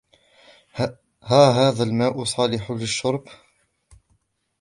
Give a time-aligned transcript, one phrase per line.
[1.21, 3.25] ها هذا الماء صالح للشرب؟